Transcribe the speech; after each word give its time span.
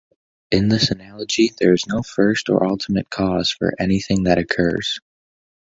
In 0.49 0.67
this 0.69 0.89
analogy, 0.89 1.51
there 1.59 1.73
is 1.75 1.85
no 1.85 2.01
first 2.01 2.49
or 2.49 2.65
ultimate 2.65 3.11
cause 3.11 3.51
for 3.51 3.75
anything 3.79 4.23
that 4.23 4.39
occurs. 4.39 4.99